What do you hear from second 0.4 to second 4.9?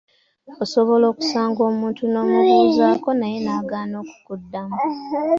Osobola okusanga omuntu n’omubuuzaako naye n'agaana okukuddamu.